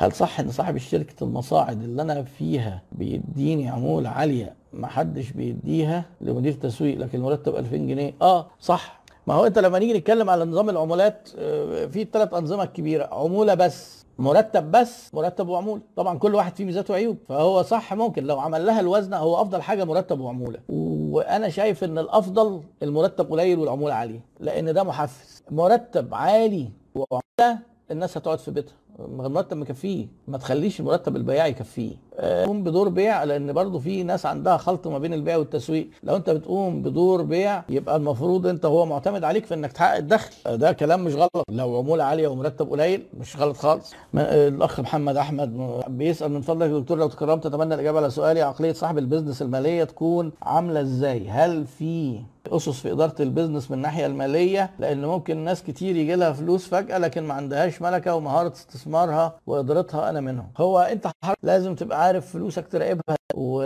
هل 0.00 0.12
صح 0.12 0.40
إن 0.40 0.50
صاحب 0.50 0.76
شركه 0.76 1.24
المصاعد 1.24 1.82
اللي 1.82 2.02
أنا 2.02 2.22
فيها 2.22 2.82
بيديني 2.92 3.68
عمولة 3.68 4.08
عالية 4.08 4.54
ما 4.72 4.86
حدش 4.86 5.30
بيديها 5.32 6.04
لمدير 6.20 6.52
تسويق 6.52 6.98
لكن 6.98 7.18
المرتب 7.18 7.56
2000 7.56 7.76
جنيه؟ 7.76 8.14
آه 8.22 8.46
صح. 8.60 9.00
ما 9.26 9.34
هو 9.34 9.46
أنت 9.46 9.58
لما 9.58 9.78
نيجي 9.78 9.98
نتكلم 9.98 10.30
على 10.30 10.44
نظام 10.44 10.70
العمولات 10.70 11.28
آه، 11.38 11.86
في 11.86 12.02
الثلاث 12.02 12.34
أنظمة 12.34 12.62
الكبيره 12.62 13.08
عمولة 13.12 13.54
بس 13.54 14.04
مرتب 14.18 14.70
بس 14.70 15.14
مرتب 15.14 15.48
وعمولة. 15.48 15.82
طبعا 15.96 16.18
كل 16.18 16.34
واحد 16.34 16.56
فيه 16.56 16.64
ميزات 16.64 16.90
وعيوب 16.90 17.16
فهو 17.28 17.62
صح 17.62 17.94
ممكن. 17.94 18.24
لو 18.24 18.40
عمل 18.40 18.66
لها 18.66 18.80
الوزنه 18.80 19.16
هو 19.16 19.42
أفضل 19.42 19.62
حاجة 19.62 19.84
مرتب 19.84 20.20
وعمولة. 20.20 20.58
وأنا 20.68 21.48
شايف 21.48 21.84
إن 21.84 21.98
الأفضل 21.98 22.62
المرتب 22.82 23.30
قليل 23.30 23.58
والعمولة 23.58 23.94
عالية 23.94 24.20
لأن 24.40 24.74
ده 24.74 24.82
محفز. 24.84 25.42
مرتب 25.50 26.14
عالي 26.14 26.68
وعمولة 26.94 27.58
الناس 27.90 28.16
هتقعد 28.16 28.38
في 28.38 28.50
بيتها. 28.50 28.74
المرتب 28.98 29.56
مكفيه. 29.56 30.06
ما 30.28 30.38
تخليش 30.38 30.80
المرتب 30.80 31.16
البياع 31.16 31.46
يكفيه. 31.46 31.96
قوم 32.18 32.62
بدور 32.64 32.88
بيع 32.88 33.24
لأن 33.24 33.52
برضو 33.52 33.78
في 33.78 34.02
ناس 34.02 34.26
عندها 34.26 34.56
خلط 34.56 34.86
ما 34.86 34.98
بين 34.98 35.14
البيع 35.14 35.36
والتسويق. 35.36 35.88
لو 36.02 36.16
أنت 36.16 36.30
بتقوم 36.30 36.82
بدور 36.82 37.22
بيع 37.22 37.62
يبقى 37.68 37.96
المفروض 37.96 38.46
أنت 38.46 38.66
هو 38.66 38.86
معتمد 38.86 39.24
عليك 39.24 39.46
في 39.46 39.54
إنك 39.54 39.72
تحقق 39.72 39.96
الدخل. 39.96 40.30
آه، 40.46 40.54
ده 40.54 40.72
كلام 40.72 41.04
مش 41.04 41.14
غلط. 41.14 41.44
لو 41.50 41.76
عمولة 41.78 42.04
عالية 42.04 42.28
ومرتب 42.28 42.70
قليل 42.70 43.02
مش 43.20 43.36
غلط 43.36 43.56
خالص. 43.56 43.92
آه، 44.18 44.48
الأخ 44.48 44.80
محمد 44.80 45.16
أحمد 45.16 45.56
بيسأل 45.88 46.32
من 46.32 46.40
فضلك 46.40 46.70
يا 46.70 46.78
دكتور 46.78 46.98
لو 46.98 47.08
تكرمت 47.08 47.46
أتمنى 47.46 47.74
الإجابة 47.74 47.98
على 47.98 48.10
سؤالي. 48.10 48.42
عقلية 48.42 48.72
صاحب 48.72 48.98
البيزنس 48.98 49.42
المالية 49.42 49.84
تكون 49.84 50.32
عاملة 50.42 50.80
إزاي؟ 50.80 51.28
هل 51.28 51.66
في 51.66 52.20
أسس 52.48 52.68
في 52.80 52.92
إدارة 52.92 53.14
البيزنس 53.20 53.70
من 53.70 53.76
الناحية 53.76 54.06
المالية؟ 54.06 54.70
لأن 54.78 55.04
ممكن 55.04 55.36
ناس 55.36 55.62
كتير 55.62 55.96
يجي 55.96 56.14
لها 56.14 56.32
فلوس 56.32 56.68
فجأة 56.68 56.98
لكن 56.98 57.22
ما 57.22 57.34
عندهاش 57.34 57.82
ملكة 57.82 58.14
ومهارة 58.14 58.52
استثمارها 58.52 59.34
وإدارتها 59.46 60.10
أنا 60.10 60.20
منهم. 60.20 60.46
هو 60.58 60.78
أنت 60.78 61.06
لازم 61.42 61.74
تبقى 61.74 62.07
عارف 62.08 62.32
فلوسك 62.32 62.66
تراقبها 62.68 63.16
و... 63.34 63.62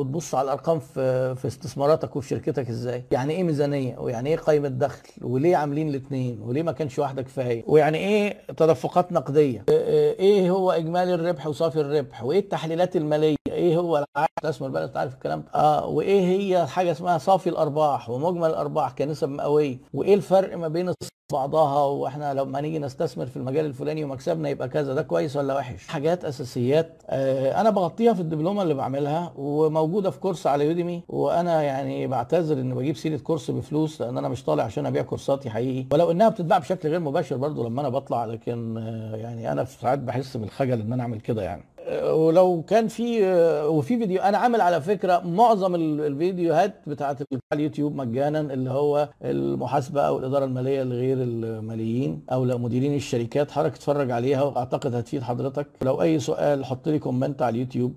وتبص 0.00 0.34
على 0.34 0.44
الأرقام 0.44 0.78
في 0.78 1.34
في 1.34 1.46
استثماراتك 1.46 2.16
وفي 2.16 2.28
شركتك 2.28 2.68
إزاي؟ 2.68 3.04
يعني 3.10 3.32
إيه 3.34 3.42
ميزانية؟ 3.42 3.98
ويعني 3.98 4.30
إيه 4.30 4.36
قائمه 4.36 4.68
دخل؟ 4.68 5.08
وليه 5.22 5.56
عاملين 5.56 5.88
الاثنين 5.88 6.40
وليه 6.42 6.62
ما 6.62 6.72
كانش 6.72 6.98
واحدة 6.98 7.22
كفاية؟ 7.22 7.64
ويعني 7.66 7.98
إيه 7.98 8.36
تدفقات 8.56 9.12
نقدية؟ 9.12 9.64
إيه 9.68 10.50
هو 10.50 10.72
إجمالي 10.72 11.14
الربح 11.14 11.46
وصافي 11.46 11.80
الربح؟ 11.80 12.24
وإيه 12.24 12.38
التحليلات 12.38 12.96
المالية؟ 12.96 13.36
إيه 13.48 13.76
هو 13.76 13.96
العائد؟ 13.96 14.28
استثمر 14.44 14.68
بقى 14.68 14.84
أنت 14.84 14.96
عارف 14.96 15.14
الكلام 15.14 15.44
آه 15.54 15.86
وإيه 15.86 16.20
هي 16.20 16.66
حاجة 16.66 16.90
اسمها 16.92 17.18
صافي 17.18 17.48
الأرباح 17.50 18.10
ومجمل 18.10 18.48
الأرباح 18.50 18.92
كنسب 18.92 19.28
مئوية؟ 19.28 19.76
وإيه 19.94 20.14
الفرق 20.14 20.56
ما 20.56 20.68
بين 20.68 20.92
بعضها؟ 21.32 21.84
وإحنا 21.84 22.34
لما 22.34 22.60
نيجي 22.60 22.78
نستثمر 22.78 23.26
في 23.26 23.36
المجال 23.36 23.66
الفلاني 23.66 24.04
ومكسبنا 24.04 24.48
يبقى 24.48 24.68
كذا 24.68 24.94
ده 24.94 25.02
كويس 25.02 25.36
ولا 25.36 25.54
وحش؟ 25.54 25.86
حاجات 25.88 26.24
أساسيات 26.24 27.02
آه 27.08 27.53
أنا 27.54 27.70
بغطيها 27.70 28.12
في 28.14 28.20
الدبلومة 28.20 28.62
اللي 28.62 28.74
بعملها 28.74 29.32
وموجودة 29.36 30.10
في 30.10 30.20
كورس 30.20 30.46
على 30.46 30.66
يوديمي 30.66 31.02
وأنا 31.08 31.62
يعني 31.62 32.06
بعتذر 32.06 32.60
ان 32.60 32.74
بجيب 32.74 32.96
سيرة 32.96 33.16
كورس 33.16 33.50
بفلوس 33.50 34.00
لأن 34.02 34.18
أنا 34.18 34.28
مش 34.28 34.44
طالع 34.44 34.62
عشان 34.64 34.86
أبيع 34.86 35.02
كورساتي 35.02 35.50
حقيقي. 35.50 35.86
ولو 35.92 36.10
إنها 36.10 36.28
بتتباع 36.28 36.58
بشكل 36.58 36.88
غير 36.88 37.00
مباشر 37.00 37.36
برضو 37.36 37.68
لما 37.68 37.80
أنا 37.80 37.88
بطلع 37.88 38.24
لكن 38.24 38.76
يعني 39.14 39.52
أنا 39.52 39.64
في 39.64 39.78
ساعات 39.80 39.98
بحس 39.98 40.36
بالخجل 40.36 40.80
إن 40.80 40.92
أنا 40.92 41.02
أعمل 41.02 41.20
كده 41.20 41.42
يعني. 41.42 41.64
ولو 41.92 42.62
كان 42.68 42.88
في 42.88 43.24
وفي 43.66 43.98
فيديو 43.98 44.22
أنا 44.22 44.38
عامل 44.38 44.60
على 44.60 44.80
فكرة 44.80 45.18
معظم 45.24 45.74
الفيديوهات 45.74 46.74
بتاعت 46.86 47.18
اليوتيوب 47.52 47.94
مجانا 47.96 48.40
اللي 48.40 48.70
هو 48.70 49.08
المحاسبة 49.24 50.00
أو 50.00 50.18
الإدارة 50.18 50.44
المالية 50.44 50.82
لغير 50.82 51.16
الماليين 51.20 52.22
أو 52.32 52.44
لمديرين 52.44 52.94
الشركات 52.94 53.50
حضرتك 53.50 53.74
اتفرج 53.74 54.10
عليها 54.10 54.42
وأعتقد 54.42 54.94
هتفيد 54.94 55.22
حضرتك. 55.22 55.66
لو 55.82 56.02
أي 56.02 56.18
سؤال 56.18 56.64
حط 56.64 56.88
لي 56.88 56.98
comment 56.98 57.42
على 57.42 57.54
اليوتيوب. 57.54 57.92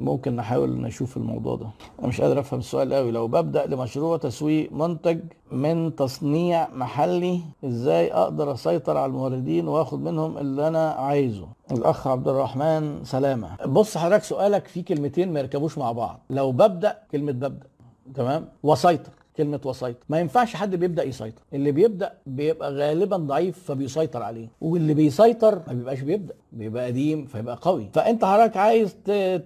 ممكن 0.00 0.36
نحاول 0.36 0.80
نشوف 0.80 1.16
الموضوع 1.16 1.56
ده. 1.56 1.66
أنا 1.98 2.08
مش 2.08 2.20
قادر 2.20 2.40
أفهم 2.40 2.60
السؤال 2.60 2.94
قوي. 2.94 3.10
لو 3.10 3.28
ببدأ 3.28 3.66
لمشروع 3.66 4.16
تسويق 4.16 4.72
منتج 4.72 5.18
من 5.52 5.96
تصنيع 5.96 6.68
محلي 6.74 7.40
إزاي 7.64 8.12
أقدر 8.12 8.52
أسيطر 8.52 8.96
على 8.96 9.10
الموردين 9.10 9.68
وآخد 9.68 10.00
منهم 10.00 10.38
اللي 10.38 10.68
أنا 10.68 10.90
عايزه؟ 10.90 11.46
الأخ 11.72 12.06
عبد 12.06 12.28
الرحمن 12.28 13.04
سلامة. 13.04 13.56
بص 13.66 13.98
حضرتك 13.98 14.24
سؤالك 14.24 14.66
فيه 14.66 14.84
كلمتين 14.84 15.32
ما 15.32 15.40
يركبوش 15.40 15.78
مع 15.78 15.92
بعض. 15.92 16.20
لو 16.30 16.52
ببدأ 16.52 16.98
كلمة 17.12 17.32
ببدأ 17.32 17.66
تمام؟ 18.14 18.48
وسيطر 18.62 19.10
كلمة 19.36 19.60
وسيطر. 19.64 19.98
ما 20.08 20.20
ينفعش 20.20 20.56
حد 20.56 20.74
بيبدأ 20.74 21.02
يسيطر. 21.02 21.42
اللي 21.52 21.72
بيبدأ 21.72 22.12
بيبقى 22.26 22.72
غالبا 22.72 23.16
ضعيف 23.16 23.58
فبيسيطر 23.64 24.22
عليه. 24.22 24.48
واللي 24.60 24.94
بيسيطر 24.94 25.62
ما 25.66 25.72
بيبقاش 25.72 26.00
بيبدأ 26.00 26.34
بيبقى 26.52 26.86
قديم 26.86 27.26
فيبقى 27.26 27.58
قوي. 27.62 27.90
فأنت 27.92 28.24
حضرتك 28.24 28.56
عايز 28.56 28.96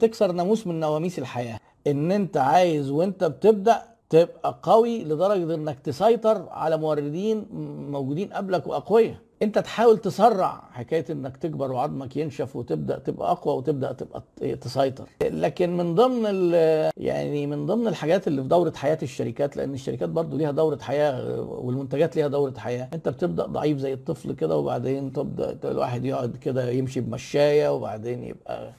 تكسر 0.01 0.33
ناموس 0.33 0.67
من 0.67 0.81
نواميس 0.81 1.19
الحياة. 1.19 1.59
إن 1.87 2.13
أنت 2.13 2.37
عايز 2.37 2.91
وأنت 2.91 3.25
بتبدأ 3.25 3.83
تبقى 4.11 4.59
قوي 4.63 5.05
لدرجة 5.05 5.55
إنك 5.55 5.81
تسيطر 5.81 6.49
على 6.51 6.77
موردين 6.77 7.47
موجودين 7.91 8.33
قبلك 8.33 8.67
وأقوياء. 8.67 9.17
انت 9.43 9.59
تحاول 9.59 9.99
تسرع 9.99 10.63
حكاية 10.73 11.05
انك 11.11 11.37
تكبر 11.37 11.73
وعظمك 11.73 12.17
ينشف 12.17 12.57
وتبدأ 12.57 12.99
تبقى 12.99 13.31
اقوى 13.31 13.55
وتبدأ 13.57 13.93
تبقى 13.93 14.23
تسيطر. 14.57 15.05
لكن 15.23 15.77
من 15.77 15.95
ضمن 15.95 16.53
يعني 16.97 17.47
من 17.47 17.67
ضمن 17.67 17.89
الحاجات 17.89 18.29
اللي 18.29 18.43
في 18.43 18.49
دورة 18.49 18.73
حياة 18.77 18.99
الشركات 19.03 19.57
لأن 19.57 19.75
الشركات 19.75 20.09
برضو 20.09 20.37
ليها 20.37 20.51
دورة 20.51 20.79
حياة 20.83 21.41
والمنتجات 21.41 22.17
ليها 22.17 22.29
دورة 22.29 22.55
حياة. 22.59 22.89
انت 22.95 23.09
بتبدأ 23.09 23.47
ضعيف 23.47 23.79
زي 23.79 23.93
الطفل 23.93 24.33
كده 24.33 24.57
وبعدين 24.57 25.13
تبدأ 25.13 25.71
الواحد 25.71 26.05
يقعد 26.05 26.37
كده 26.37 26.71
يمشي 26.71 27.01
بمشاية 27.01 27.75
وبعدين 27.75 28.25
يبقى 28.25 28.73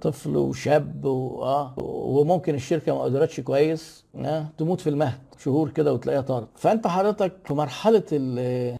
طفل 0.00 0.36
وشاب 0.36 1.04
واه 1.04 1.74
وممكن 1.82 2.54
الشركة 2.54 2.94
ما 2.94 3.02
قدرتش 3.02 3.40
كويس 3.40 4.04
آه. 4.16 4.46
تموت 4.58 4.80
في 4.80 4.90
المهد 4.90 5.18
شهور 5.38 5.70
كده 5.70 5.92
وتلاقيها 5.92 6.20
طارت. 6.20 6.48
فأنت 6.56 6.86
حضرتك 6.86 7.32
في 7.44 7.54
مرحلة 7.54 8.02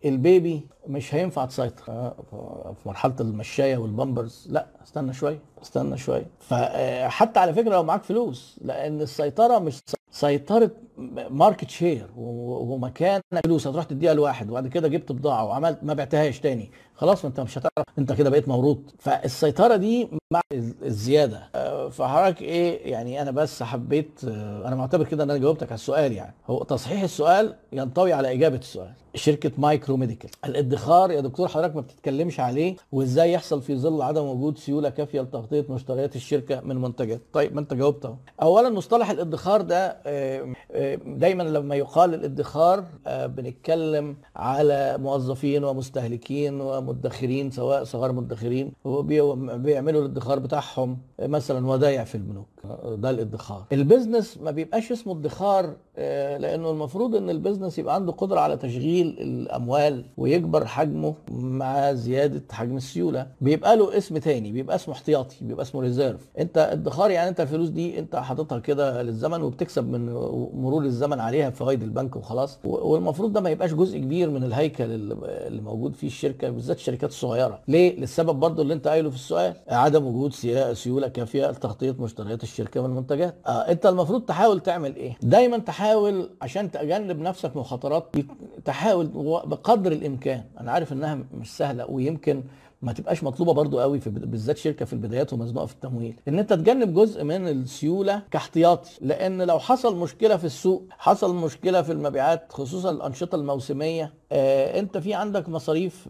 البيبي 0.05 0.67
مش 0.89 1.15
هينفع 1.15 1.45
تسيطر. 1.45 1.85
في 2.75 2.83
مرحلة 2.87 3.15
المشاية 3.21 3.77
والبامبرز. 3.77 4.47
لا 4.51 4.67
استنى 4.83 5.13
شوية. 5.13 5.39
استنى 5.63 5.99
شوية. 5.99 6.27
فحتى 6.41 7.41
على 7.41 7.55
فكرة 7.55 7.71
لو 7.71 7.83
معاك 7.83 8.03
فلوس 8.03 8.61
لأن 8.63 9.01
السيطرة 9.01 9.59
مش 9.59 9.81
سيطرة 10.11 10.71
market 11.31 11.71
share 11.71 12.07
ومكان 12.17 13.21
فلوس 13.45 13.67
هتروح 13.67 13.85
تديها 13.85 14.15
لواحد 14.15 14.51
وبعد 14.51 14.67
كده 14.69 14.89
جبت 14.89 15.13
بضاعة 15.13 15.45
وعملت 15.45 15.79
ما 15.83 15.95
بعتهاش 15.95 16.41
تاني. 16.41 16.71
خلاص 16.95 17.25
انت 17.25 17.41
مش 17.41 17.59
هتعرف 17.59 17.87
أنت 17.99 18.13
كده 18.13 18.31
بقيت 18.31 18.49
موروث 18.49 18.79
فالسيطرة 18.99 19.77
دي 19.77 20.09
مع 20.33 20.41
الزيادة. 20.83 21.49
فحضرتك 21.89 22.43
إيه 22.43 22.91
يعني 22.93 23.23
أنا 23.23 23.31
بس 23.31 23.63
حبيت 23.63 24.21
أنا 24.65 24.75
معتبر 24.77 25.05
كده 25.05 25.25
إن 25.25 25.31
أنا 25.31 25.39
جاوبتك 25.39 25.67
على 25.67 25.75
السؤال 25.75 26.13
يعني. 26.13 26.35
هو 26.47 26.63
تصحيح 26.63 27.03
السؤال 27.03 27.55
ينطوي 27.73 28.13
على 28.13 28.33
إجابة 28.33 28.57
السؤال. 28.57 28.93
شركة 29.15 29.51
Micro 29.59 29.97
Medical. 29.97 30.31
الادخار 30.45 31.11
يا 31.11 31.21
دكتور 31.21 31.49
حضرتك 31.49 31.75
ما 31.77 31.81
بتتكلمش 31.81 32.41
عليه 32.41 32.77
وازاي 32.93 33.33
يحصل 33.33 33.63
في 33.63 33.77
ظل 33.77 34.03
عدم 34.03 34.25
وجود 34.25 34.59
سيولة 34.59 34.89
كافية 34.91 35.21
لتغطية 35.21 35.65
مشتريات 35.69 36.17
الشركة 36.17 36.61
من 36.61 36.77
منتجات؟ 36.77 37.21
طيب 37.33 37.55
ما 37.55 37.61
انت 37.61 37.75
جاوبت 37.75 38.05
اهو. 38.05 38.15
اولا 38.43 38.69
مصطلح 38.71 39.11
الادخار 39.11 39.61
ده 39.63 39.97
دايما 41.07 41.43
لما 41.43 41.75
يقال 41.77 42.15
الادخار 42.15 42.85
بنتكلم 43.07 44.17
على 44.37 44.99
موظفين 44.99 45.65
ومستهلكين 45.65 46.61
ومدخرين 46.61 47.51
سواء 47.51 47.85
صغار 47.85 48.13
مدخرين 48.13 48.73
وبيعملوا 48.85 50.01
الادخار 50.03 50.39
بتاعهم 50.39 50.99
مثلا 51.23 51.67
ودايع 51.67 52.05
في 52.05 52.15
البنوك 52.15 52.47
ده 52.85 53.11
الادخار. 53.11 53.65
ال 53.73 53.80
business 53.80 54.39
ما 54.39 54.51
بيبقاش 54.51 54.93
اسمه 54.93 55.13
ادخار 55.13 55.75
لأنه 56.39 56.71
المفروض 56.71 57.15
إن 57.17 57.31
ال 57.31 57.36
business 57.36 57.79
يبقى 57.79 57.95
عنده 57.95 58.13
قدرة 58.13 58.41
على 58.41 58.57
تشغيل 58.57 59.07
الأموال 59.21 60.05
ويكبر 60.17 60.67
حجمه 60.67 61.15
مع 61.31 61.93
زيادة 61.93 62.43
حجم 62.53 62.77
السيولة. 62.77 63.27
بيبقى 63.41 63.77
له 63.77 63.97
اسم 63.99 64.19
تاني 64.19 64.53
بيبقى 64.53 64.77
اسمه 64.77 64.95
احتياطي 64.95 65.37
بيبقى 65.41 65.63
اسمه 65.63 65.81
reserve 65.81 66.29
أنت 66.39 66.59
ادخار 66.59 67.11
يعني 67.11 67.29
أنت 67.29 67.41
الفلوس 67.41 67.69
دي 67.69 67.99
أنت 67.99 68.17
حاططها 68.17 68.59
كده 68.59 69.03
للزمن 69.03 69.43
وبتكسب 69.43 69.89
من 69.91 70.07
مرور 70.55 70.85
الزمن 70.85 71.21
عليها 71.21 71.51
فوائد 71.51 71.83
البنك 71.83 72.17
وخلاص. 72.17 72.59
والمفروض 72.65 73.33
ده 73.33 73.41
ما 73.41 73.51
يبقاش 73.51 73.75
جزء 73.75 73.99
كبير 73.99 74.31
من 74.31 74.45
الهيكل 74.45 74.85
اللي 74.91 75.61
موجود 75.63 75.95
فيه 75.95 76.07
الشركة 76.07 76.51
بالذات 76.51 76.77
الشركات 76.77 77.11
الصغيرة. 77.11 77.61
ليه؟ 77.69 78.01
للسبب 78.01 78.41
برضو 78.41 78.63
اللي 78.63 78.75
أنت 78.75 78.89
قايله 78.89 79.11
في 79.11 79.17
السؤال 79.17 79.55
عدم 79.69 80.07
وجود 80.07 80.33
سيولة 80.73 81.09
كافية 81.09 81.51
لتغطية 81.51 81.95
مشتريات 81.99 82.43
الشركة 82.51 82.81
من 82.83 82.87
المنتجات 82.91 83.35
آه 83.47 83.51
انت 83.51 83.87
المفروض 83.87 84.23
تحاول 84.23 84.61
تعمل 84.61 84.97
إيه؟ 84.97 85.17
دايما 85.23 85.59
تحاول 85.59 86.31
عشان 86.43 86.71
تجنب 86.71 87.19
نفسك 87.19 87.57
مخاطرات 87.57 88.05
تحاول 88.65 89.07
بقدر 89.47 89.93
الإمكان. 89.93 90.45
أنا 90.61 90.73
عارف 90.73 90.93
إنها 90.93 91.19
مش 91.35 91.57
سهلة 91.57 91.91
ويمكن 91.91 92.43
ما 92.83 92.93
تبقاش 92.93 93.25
مطلوبة 93.25 93.53
برضو 93.53 93.81
قوي 93.81 94.01
في 94.01 94.11
بالذات 94.11 94.57
شركة 94.59 94.85
في 94.85 94.93
البدايات 94.93 95.33
ومزنوقه 95.33 95.67
في 95.67 95.73
التمويل. 95.73 96.17
إن 96.29 96.39
أنت 96.39 96.53
تجنب 96.53 96.95
جزء 96.95 97.25
من 97.25 97.49
السيولة 97.49 98.23
كاحتياطي 98.31 98.91
لأن 99.01 99.43
لو 99.43 99.59
حصل 99.59 99.97
مشكلة 99.97 100.37
في 100.37 100.45
السوق 100.45 100.83
حصل 100.99 101.35
مشكلة 101.35 101.83
في 101.83 101.93
المبيعات 101.93 102.53
خصوصا 102.53 102.91
الأنشطة 102.91 103.37
الموسمية 103.37 104.13
آه 104.33 104.79
أنت 104.81 104.99
في 104.99 105.15
عندك 105.15 105.49
مصاريف 105.49 106.09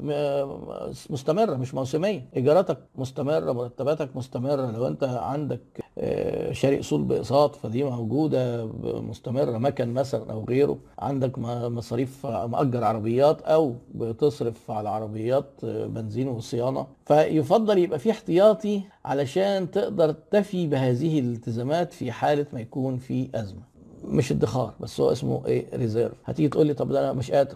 مستمرة 1.11 1.55
مش 1.55 1.75
موسمية. 1.75 2.29
إيجاراتك 2.37 2.79
مستمرة 2.95 3.53
مرتباتك 3.53 4.17
مستمرة. 4.17 4.71
لو 4.71 4.87
أنت 4.87 5.05
عندك 5.05 5.61
آه 5.79 5.90
شاري 6.53 6.81
اصول 6.81 7.03
باقساط 7.03 7.57
فدي 7.57 7.85
موجودة 7.85 8.67
مستمرة 8.83 9.59
مكن 9.59 9.95
مثلا 9.95 10.33
أو 10.33 10.45
غيره. 10.45 10.79
عندك 10.99 11.39
مصاريف 11.39 12.27
مأجر 12.27 12.85
عربيات 12.85 13.43
أو 13.43 13.75
بتصرف 13.95 14.71
على 14.71 14.89
عربيات 14.89 15.45
آه، 15.65 15.87
بنزين 15.87 16.29
وصيانة. 16.29 16.87
فيفضل 17.07 17.79
يبقى 17.79 17.99
في 17.99 18.11
احتياطي 18.11 18.81
علشان 19.05 19.71
تقدر 19.71 20.13
تفي 20.31 20.67
بهذه 20.67 21.19
الالتزامات 21.19 21.93
في 21.93 22.13
حالة 22.13 22.47
ما 22.53 22.61
يكون 22.61 22.99
في 22.99 23.29
أزمة. 23.35 23.63
مش 24.05 24.33
ادخار 24.33 24.75
بس 24.81 25.01
هو 25.01 25.13
اسمه 25.13 25.47
إيه؟ 25.47 25.67
ريزيرف 25.77 26.13
هتيجي 26.25 26.49
تقول 26.49 26.67
لي 26.67 26.75
طب 26.75 26.93
ده 26.93 27.01
أنا 27.01 27.13
مش 27.13 27.31
قادر. 27.31 27.55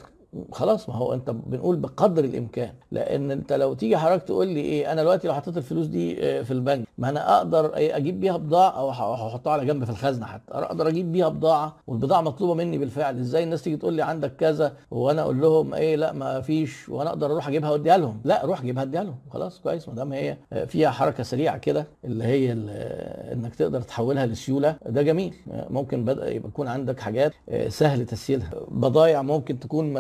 خلاص 0.53 0.89
ما 0.89 0.95
هو 0.95 1.15
أنت 1.15 1.31
بنقول 1.31 1.77
بقدر 1.77 2.25
الإمكان. 2.25 2.73
لأن 2.93 3.31
أنت 3.31 3.53
لو 3.53 3.75
تيجي 3.75 3.97
حضرتك 3.97 4.23
تقول 4.23 4.47
لي 4.49 4.61
إيه 4.61 4.93
أنا 4.93 5.03
دلوقتي 5.03 5.29
لو 5.29 5.35
حطيت 5.35 5.57
الفلوس 5.57 5.87
دي 5.87 6.25
آه، 6.25 6.43
في 6.43 6.51
البنك 6.51 6.87
ما 6.99 7.09
أنا 7.09 7.37
أقدر 7.39 7.71
أجيب 7.75 8.21
بيها 8.21 8.37
بضاعة 8.37 8.71
أو 8.71 8.91
هحطها 8.91 9.53
على 9.53 9.67
جنب 9.67 9.85
في 9.85 9.91
الخزنة 9.91 10.27
حتى. 10.27 10.53
أقدر 10.53 10.89
أجيب 10.89 11.13
بيها 11.13 11.29
بضاعة 11.29 11.77
والبضاعة 11.87 12.21
مطلوبة 12.21 12.55
مني 12.55 12.79
بالفعل. 12.79 13.19
إزاي 13.19 13.45
الناس 13.45 13.63
تيجي 13.63 13.77
تقول 13.77 13.95
لي 13.95 14.03
عندك 14.03 14.37
كذا 14.37 14.73
وأنا 14.91 15.23
أقول 15.23 15.41
لهم 15.41 15.75
إيه 15.75 15.97
لأ 15.97 16.13
ما 16.13 16.41
فيش 16.41 16.89
وأنا 16.89 17.11
أقدر 17.11 17.27
أروح 17.33 17.49
أجيبها 17.49 17.71
وأديها 17.71 17.97
لهم. 17.97 18.21
لأ 18.25 18.45
روح 18.45 18.63
جيبها 18.63 18.83
أديها 18.83 19.05
لهم. 19.05 19.17
خلاص 19.31 19.61
كويس. 19.61 19.89
ما 19.89 19.95
دام 19.95 20.13
هي 20.13 20.37
آه، 20.53 20.65
فيها 20.65 20.91
حركة 20.91 21.23
سريعة 21.23 21.59
كده 21.59 21.87
اللي 22.05 22.25
هي 22.25 22.53
آه، 22.53 23.33
إنك 23.33 23.55
تقدر 23.55 23.81
تحولها 23.81 24.27
لسيولة 24.27 24.77
ده 24.87 25.03
جميل. 25.03 25.35
ممكن 25.71 26.05
بدأ 26.05 26.31
يبقى 26.31 26.49
يكون 26.49 26.69
عندك 26.69 27.01
حاجات 27.01 27.33
سهل 27.69 28.07
تسييلها. 28.07 28.51
بضايع 28.69 29.23
ممكن 29.23 29.59
تكون 29.61 29.93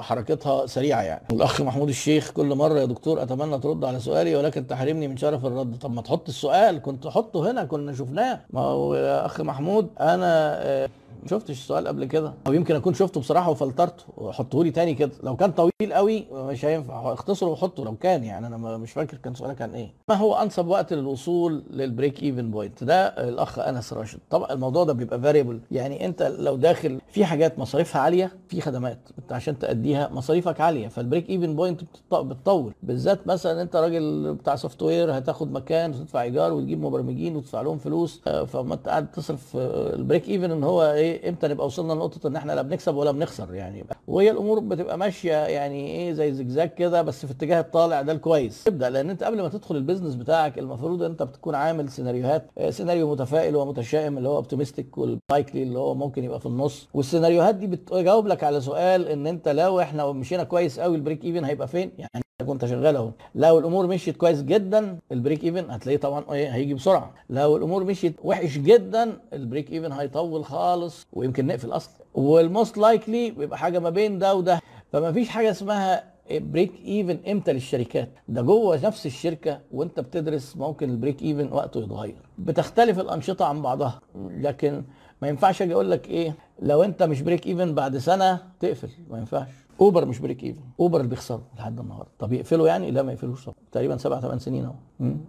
حركتها 0.00 0.66
سريعة 0.66 1.02
يعني. 1.02 1.22
والأخ 1.32 1.60
محمود 1.60 1.88
الشيخ 1.88 2.30
كل 2.30 2.54
مرة 2.54 2.80
يا 2.80 2.84
دكتور 2.84 3.22
أتمنى 3.22 3.58
ترد 3.58 3.84
على 3.84 4.00
سؤالي 4.00 4.36
ولكن 4.36 4.66
تحرمني 4.66 5.08
من 5.08 5.16
شرف 5.16 5.46
الرد. 5.46 5.78
طب 5.80 5.90
ما 5.94 6.02
تحط 6.02 6.28
السؤال 6.28 6.82
كنت 6.82 7.06
حطه 7.06 7.50
هنا 7.50 7.64
كنا 7.64 7.92
شفناه. 7.92 8.40
ما 8.50 8.60
هو 8.60 8.94
يا 8.94 9.26
أخ 9.26 9.40
محمود 9.40 9.88
أنا 10.00 10.58
آه، 10.62 10.88
شفتش 11.28 11.50
السؤال 11.50 11.88
قبل 11.88 12.04
كده. 12.04 12.34
أو 12.46 12.52
يمكن 12.52 12.74
أكون 12.74 12.94
شفته 12.94 13.20
بصراحة 13.20 13.50
وفلترته. 13.50 14.04
وحطه 14.16 14.64
لي 14.64 14.70
تاني 14.70 14.94
كده. 14.94 15.10
لو 15.22 15.36
كان 15.36 15.52
طويل 15.52 15.92
قوي 15.92 16.26
مش 16.32 16.64
هينفع. 16.64 17.12
اختصره 17.12 17.48
وحطه 17.48 17.84
لو 17.84 17.96
كان 17.96 18.24
يعني. 18.24 18.46
أنا 18.46 18.76
مش 18.78 18.92
فاكر 18.92 19.16
كان 19.16 19.34
سؤالك 19.34 19.62
عن 19.62 19.74
إيه. 19.74 19.92
ما 20.08 20.14
هو 20.14 20.34
أنسب 20.34 20.66
وقت 20.66 20.92
للوصول 20.92 21.62
لل 21.70 21.85
break 21.85 22.22
even 22.22 22.50
point؟ 22.50 22.84
ده 22.84 23.06
الأخ 23.06 23.58
أنس 23.58 23.92
راشد. 23.92 24.18
طبعا 24.30 24.52
الموضوع 24.52 24.84
ده 24.84 24.92
بيبقى 24.92 25.20
variable 25.20 25.60
يعني 25.70 26.06
أنت 26.06 26.22
لو 26.22 26.56
داخل 26.56 27.00
في 27.12 27.24
حاجات 27.24 27.58
مصاريفها 27.58 28.02
عالية 28.02 28.32
في 28.48 28.60
خدمات. 28.60 28.98
أنت 29.18 29.32
عشان 29.32 29.58
تأديها 29.58 30.08
مصاريفك 30.12 30.60
عالية. 30.60 30.88
فال 30.88 31.00
break 31.00 31.30
even 31.30 31.56
point 31.56 31.80
بتطول. 32.12 32.72
بالذات 32.82 33.26
مثلا 33.26 33.62
أنت 33.62 33.76
راجل 33.76 34.34
بتاع 34.34 34.56
software 34.56 35.18
هتاخد 35.18 35.52
مكان 35.52 35.90
وتدفع 35.90 36.22
إيجار 36.22 36.52
وتجيب 36.52 36.80
مبرمجين 36.82 37.36
وتدفع 37.36 37.62
لهم 37.62 37.78
فلوس. 37.78 38.20
آه، 38.26 38.44
فما 38.44 38.74
أنت 38.74 38.88
قاعد 38.88 39.10
تصرف 39.12 39.56
آه، 39.56 39.94
ال 39.94 40.00
break 40.00 40.28
even 40.28 40.50
إن 40.50 40.64
هو 40.64 40.82
إيه 40.82 41.11
إمتى 41.28 41.48
نبقى 41.48 41.66
وصلنا 41.66 41.92
لنقطة 41.92 42.26
إن 42.28 42.36
إحنا 42.36 42.52
لا 42.52 42.62
بنكسب 42.62 42.94
ولا 42.96 43.10
بنخسر 43.10 43.54
يعني. 43.54 43.84
وهي 44.06 44.30
الأمور 44.30 44.58
بتبقى 44.60 44.98
ماشية 44.98 45.32
يعني 45.46 45.86
إيه 45.86 46.12
زي 46.12 46.32
زجزاج 46.32 46.70
كده 46.70 47.02
بس 47.02 47.26
في 47.26 47.32
اتجاه 47.32 47.60
الطالع 47.60 48.02
ده 48.02 48.12
الكويس. 48.12 48.66
ابدأ 48.68 48.90
لأن 48.90 49.10
أنت 49.10 49.24
قبل 49.24 49.42
ما 49.42 49.48
تدخل 49.48 49.76
ال 49.76 49.80
business 49.80 50.14
بتاعك 50.14 50.58
المفروض 50.58 51.02
أنت 51.02 51.22
بتكون 51.22 51.54
عامل 51.54 51.88
سيناريوهات 51.88 52.50
آه، 52.58 52.70
سيناريو 52.70 53.10
متفائل 53.12 53.56
ومتشائم 53.56 54.18
اللي 54.18 54.28
هو 54.28 54.36
optimistic 54.36 54.98
وال 54.98 55.14
likely 55.14 55.62
اللي 55.62 55.78
هو 55.78 55.94
ممكن 55.94 56.24
يبقى 56.24 56.40
في 56.40 56.46
النص. 56.46 56.88
والسيناريوهات 56.94 57.54
دي 57.54 57.66
بتجاوب 57.66 58.26
لك 58.26 58.44
على 58.44 58.60
سؤال 58.60 59.08
إن 59.08 59.26
أنت 59.26 59.48
لو 59.48 59.80
إحنا 59.80 60.12
مشينا 60.12 60.44
كويس 60.44 60.80
قوي 60.80 60.96
ال 60.96 61.01
break 61.01 61.24
even 61.24 61.44
هيبقى 61.44 61.68
فين؟ 61.68 61.92
يعني 61.98 62.24
كنت 62.42 62.64
اهو 62.64 63.10
لو 63.34 63.58
الأمور 63.58 63.86
مشيت 63.86 64.16
كويس 64.16 64.42
جدا 64.42 64.98
ال 65.12 65.17
break 65.17 65.44
even 65.44 65.70
هتلاقيه 65.70 65.98
طبعا 65.98 66.24
إيه 66.32 66.48
هيجي 66.48 66.74
بسرعة. 66.74 67.14
لو 67.30 67.56
الأمور 67.56 67.84
مشيت 67.84 68.14
وحش 68.24 68.58
جدا 68.58 69.12
ال 69.32 69.39
break 69.39 69.72
even 69.72 69.92
هيطول 69.92 70.44
خالص 70.44 71.06
ويمكن 71.12 71.46
نقفل 71.46 71.72
أصلا. 71.72 71.94
وال 72.14 72.35
most 72.35 72.78
likely 72.78 73.30
بيبقى 73.30 73.58
حاجة 73.58 73.78
ما 73.78 73.90
بين 73.90 74.18
ده 74.18 74.34
وده. 74.34 74.60
فما 74.92 75.12
فيش 75.12 75.28
حاجة 75.28 75.50
اسمها 75.50 76.12
break 76.30 76.72
even 76.86 77.18
إمتى 77.30 77.52
للشركات. 77.52 78.08
ده 78.28 78.42
جوه 78.42 78.86
نفس 78.86 79.06
الشركة 79.06 79.60
وأنت 79.72 80.00
بتدرس 80.00 80.56
ممكن 80.56 80.90
ال 80.90 80.95
break 80.95 81.22
even 81.22 81.52
وقته 81.52 81.80
يتغير. 81.80 82.16
بتختلف 82.38 82.98
الأنشطة 82.98 83.44
عن 83.44 83.62
بعضها. 83.62 84.00
لكن 84.30 84.82
ما 85.22 85.28
ينفعش 85.28 85.62
أجي 85.62 85.74
أقول 85.74 85.90
لك 85.90 86.08
إيه 86.08 86.34
لو 86.62 86.82
انت 86.82 87.02
مش 87.02 87.22
break 87.22 87.46
even 87.46 87.74
بعد 87.74 87.98
سنة 87.98 88.42
تقفل 88.60 88.88
ما 89.10 89.18
ينفعش. 89.18 89.48
اوبر 89.80 90.04
مش 90.04 90.18
break 90.18 90.44
even 90.44 90.62
اوبر 90.80 90.98
اللي 90.98 91.10
بيخسروا 91.10 91.40
لحد 91.58 91.80
النهارده. 91.80 92.10
طب 92.18 92.32
يقفلوا 92.32 92.68
يعني؟ 92.68 92.90
لا 92.90 93.02
ما 93.02 93.12
يقفلوش 93.12 93.44
طبعا. 93.44 93.56
تقريبا 93.72 93.96
سبع 93.96 94.20
ثمان 94.20 94.38
سنين 94.38 94.64
اهو. 94.64 94.74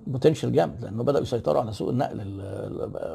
potential 0.08 0.52
جامد 0.52 0.82
لأنه 0.82 1.04
بدأوا 1.04 1.24
يسيطروا 1.24 1.62
على 1.62 1.74
سوق 1.74 1.90
النقل 1.90 2.42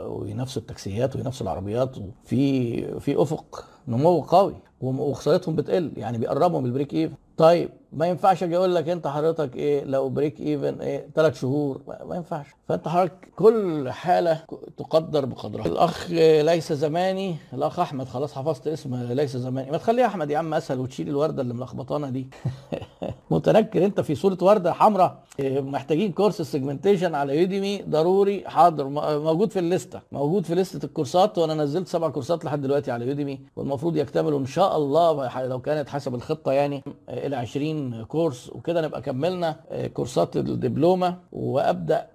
وينافسوا 0.07 0.63
التاكسيات 0.63 1.17
وينافسوا 1.17 1.47
العربيات. 1.47 1.99
وفي 1.99 3.01
في 3.01 3.23
أفق 3.23 3.65
نمو 3.89 4.21
قوي 4.21 4.55
وخسارتهم 4.81 5.57
بتقل. 5.57 5.93
يعني 5.97 6.19
بيقربوا 6.19 6.61
من 6.61 6.67
ال 6.67 6.71
break 6.71 6.95
even 6.95 7.15
طيب 7.37 7.71
ما 7.93 8.07
ينفعش 8.07 8.43
أجي 8.43 8.57
أقول 8.57 8.75
لك 8.75 8.89
انت 8.89 9.07
حضرتك 9.07 9.57
إيه 9.57 9.85
لو 9.85 10.09
break 10.09 10.41
even 10.41 10.81
إيه 10.81 11.09
ثلاث 11.15 11.41
شهور. 11.41 11.81
ما 12.05 12.17
ينفعش. 12.17 12.47
فانت 12.69 12.89
حضرتك 12.89 13.29
كل 13.37 13.91
حالة 13.91 14.45
تقدر 14.77 15.25
بقدرها. 15.25 15.67
الأخ 15.67 16.11
ليس 16.43 16.73
زماني 16.73 17.37
الأخ 17.53 17.79
أحمد 17.81 18.09
خلاص 18.09 18.33
حفظت 18.33 18.67
اسم 18.67 18.95
ليس 18.95 19.37
زماني. 19.37 19.71
ما 19.71 19.77
تخليه 19.77 20.07
أحمد 20.07 20.31
يا 20.31 20.39
عم 20.39 20.55
أسهل 20.55 20.81
وتشيل 20.81 21.09
الوردة 21.09 21.43
اللي 21.43 21.55
ملخبطانا 21.55 22.11
دي. 22.11 22.29
متنكر 23.31 23.85
انت 23.85 24.01
في 24.01 24.15
صورة 24.15 24.39
وردة 24.43 24.73
حمراء. 24.73 25.23
محتاجين 25.41 26.13
course 26.13 26.41
ال 26.41 26.46
segmentation 26.46 27.15
على 27.15 27.39
Udemy 27.41 27.83
ضروري 27.83 28.45
حاضر. 28.49 28.89
موجود 29.19 29.51
في 29.51 29.59
الليستة. 29.59 30.01
موجود 30.13 30.47
في 30.47 30.55
لسته 30.55 30.87
الكورسات 30.87 31.39
وأنا 31.39 31.55
نزلت 31.55 31.89
سبع 31.89 32.09
كورسات 32.09 32.45
لحد 32.45 32.61
دلوقتي 32.63 32.91
على 32.91 33.07
Udemy 33.07 33.41
والمفروض 33.57 33.97
يكتملوا 33.97 34.39
إن 34.39 34.47
شاء 34.47 34.77
الله 34.77 35.43
لو 35.47 35.61
كانت 35.61 35.89
حسب 35.89 36.15
الخطة 36.15 36.53
يعني 36.53 36.83
إلى 37.09 37.37
20 37.37 37.78
كورس 38.09 38.51
وكده 38.51 38.81
نبقى 38.81 39.03
كملنا 39.03 39.57
كورسات 39.95 40.37
الدبلومة 40.37 41.17
وأبدأ 41.33 42.07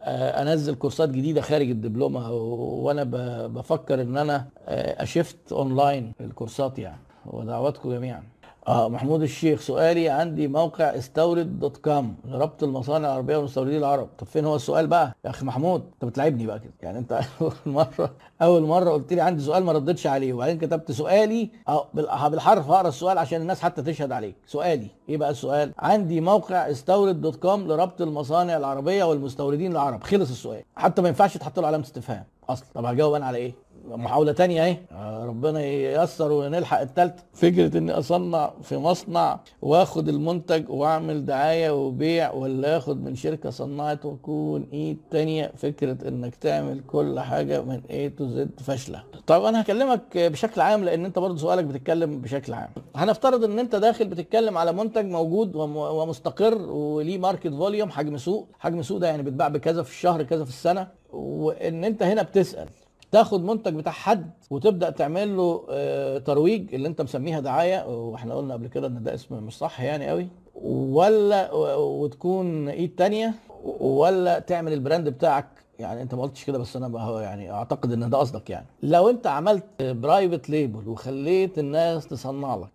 أنزل 0.42 0.76
كورسات 0.76 1.10
جديدة 1.10 1.42
خارج 1.42 1.70
الدبلومة 1.70 2.32
وأنا 2.32 3.04
بفكر 3.48 4.02
إن 4.02 4.18
أنا 4.18 4.46
أ 4.68 4.82
shift 4.82 5.52
online 5.52 6.14
الكورسات 6.22 6.80
يعني. 6.80 7.00
ودعواتكم 7.26 7.92
جميعا. 7.92 8.24
آه 8.68 8.90
محمود 8.90 9.22
الشيخ 9.22 9.62
سؤالي 9.62 10.10
عندي 10.10 10.48
موقع 10.48 10.84
استورد 10.86 11.60
dot 11.60 11.78
com 11.78 12.16
لربط 12.26 12.64
المصانع 12.64 13.08
العربية 13.08 13.38
والمستوردين 13.38 13.78
العرب. 13.78 14.08
طب 14.18 14.28
فين 14.28 14.46
هو 14.46 14.56
السؤال 14.56 14.88
بقى؟ 14.88 15.16
يا 15.26 15.30
أخي 15.30 15.46
محمود 15.46 15.82
أنت 15.94 16.06
بتلعبني 16.06 16.48
بقى 16.48 16.60
كده. 16.60 16.74
يعني 16.82 16.98
أنت 17.00 17.14
أول 17.42 17.54
مرة 17.66 18.12
أول 18.42 18.62
مرة 18.62 18.90
قلت 18.90 19.14
لي 19.14 19.22
عندي 19.22 19.44
سؤال 19.44 19.64
ما 19.64 19.72
ردتش 19.72 20.08
عليه 20.08 20.34
وبعدين 20.34 20.58
كتبت 20.58 20.92
سؤالي 20.92 21.50
آه 21.68 21.88
بالحرف 21.94 22.70
هقرا 22.70 22.88
السؤال 22.88 23.18
عشان 23.18 23.42
الناس 23.42 23.62
حتى 23.62 23.82
تشهد 23.82 24.12
عليك 24.12 24.36
سؤالي 24.48 24.88
إيه 25.10 25.18
بقى 25.18 25.30
السؤال؟ 25.30 25.72
عندي 25.80 26.22
موقع 26.22 26.72
استورد 26.72 27.22
dot 27.22 27.36
com 27.36 27.68
لربط 27.68 28.02
المصانع 28.02 28.58
العربية 28.58 29.04
والمستوردين 29.04 29.72
العرب. 29.72 30.04
خلص 30.04 30.30
السؤال. 30.30 30.64
حتى 30.76 31.02
ما 31.02 31.08
ينفعش 31.08 31.38
تحط 31.38 31.60
له 31.60 31.68
علامة 31.68 31.84
استفهام 31.84 32.24
أصلا. 32.50 32.68
طب 32.74 32.86
هجاوب 32.86 33.14
أنا 33.14 33.26
على 33.26 33.38
إيه؟ 33.38 33.54
محاولة 33.88 34.32
تانية 34.32 34.64
اهي. 34.64 34.78
آه، 34.92 35.26
ربنا 35.26 35.62
ييسر 35.62 36.32
ونلحق 36.32 36.80
التالتة. 36.80 37.24
فكرة 37.34 37.78
إني 37.78 37.92
أصنع 37.92 38.54
في 38.62 38.78
مصنع 38.78 39.40
وآخد 39.62 40.10
المنتج 40.10 40.70
وأعمل 40.70 41.26
دعاية 41.26 41.72
وبيع 41.72 42.32
ولا 42.32 42.78
آخد 42.78 43.04
من 43.04 43.16
شركة 43.16 43.50
صنعت 43.50 44.06
وأكون 44.06 44.68
إيد 44.74 44.98
تانية. 45.12 45.52
فكرة 45.56 46.08
إنك 46.08 46.36
تعمل 46.36 46.82
كل 46.88 47.20
حاجة 47.20 47.62
من 47.62 47.82
A 47.90 48.10
to 48.10 48.28
Z 48.28 48.60
فاشلة. 48.60 49.04
طب 49.28 49.44
أنا 49.44 49.62
هكلمك 49.62 50.18
بشكل 50.18 50.62
عام 50.62 50.84
لأن 50.84 51.06
أنت 51.06 51.20
برضه 51.20 51.38
سؤالك 51.38 51.64
بتتكلم 51.66 52.22
بشكل 52.22 52.54
عام. 52.54 52.70
هنفترض 52.96 53.44
إن 53.44 53.60
أنت 53.60 53.76
داخل 53.76 54.08
بتتكلم 54.08 54.58
على 54.58 54.74
منتج 54.74 55.06
موجود 55.06 55.56
ومستقر 55.56 56.72
وليه 56.72 57.18
market 57.18 57.48
volume 57.48 57.90
حجم 57.90 58.18
سوق. 58.18 58.48
حجم 58.60 58.82
سوق 58.82 58.98
ده 58.98 59.08
يعني 59.08 59.24
بيتباع 59.24 59.48
بكذا 59.48 59.84
في 59.84 59.90
الشهر 59.92 60.24
كذا 60.24 60.44
في 60.44 60.50
السنة. 60.50 60.88
وإن 61.14 61.84
أنت 61.84 62.04
هنا 62.04 62.22
بتسأل 62.22 62.68
تاخد 63.14 63.44
منتج 63.44 63.76
بتاع 63.76 63.92
حد 63.92 64.32
وتبدأ 64.50 64.90
تعمل 64.90 65.38
له 65.38 65.66
آه، 65.70 66.18
ترويج 66.18 66.76
اللي 66.76 66.88
انت 66.88 67.02
مسميها 67.02 67.40
دعاية. 67.40 67.88
وإحنا 67.88 68.36
قلنا 68.36 68.54
قبل 68.54 68.68
كده 68.68 68.88
إن 68.88 69.04
ده 69.04 69.14
اسم 69.14 69.44
مش 69.44 69.58
صح 69.58 69.82
يعني 69.82 70.10
قوي. 70.10 70.28
ولا 70.66 71.52
وتكون 71.76 72.70
إيد 72.70 72.96
تانية 72.96 73.34
ولا 73.80 74.40
تعمل 74.40 74.74
ال 74.74 74.80
brand 74.80 75.10
بتاعك. 75.10 75.48
يعني 75.80 76.02
انت 76.02 76.16
ما 76.16 76.22
قلتش 76.22 76.46
كده 76.46 76.58
بس 76.58 76.76
أنا 76.76 76.88
بقى 76.88 77.24
يعني 77.24 77.52
أعتقد 77.52 77.92
إن 77.92 78.10
ده 78.10 78.18
قصدك 78.18 78.50
يعني. 78.50 78.66
لو 78.84 79.10
انت 79.10 79.28
عملت 79.28 79.64
private 79.82 80.50
label 80.50 80.88
وخليت 80.90 81.60
الناس 81.60 82.08
تصنع 82.08 82.56
لك 82.56 82.70